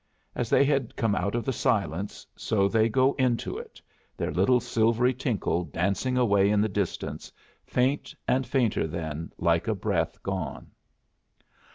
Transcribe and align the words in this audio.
As 0.33 0.49
they 0.49 0.65
had 0.65 0.95
come 0.95 1.13
out 1.13 1.35
of 1.35 1.45
the 1.45 1.53
silence, 1.53 2.25
so 2.35 2.63
did 2.63 2.71
they 2.71 2.89
go 2.89 3.13
into 3.19 3.59
it, 3.59 3.79
their 4.17 4.31
little 4.31 4.59
silvery 4.59 5.13
tinkle 5.13 5.63
dancing 5.65 6.17
away 6.17 6.49
in 6.49 6.59
the 6.59 6.67
distance, 6.67 7.31
faint 7.67 8.15
and 8.27 8.47
fainter, 8.47 8.87
then, 8.87 9.31
like 9.37 9.67
a 9.67 9.75
breath, 9.75 10.17
gone. 10.23 10.71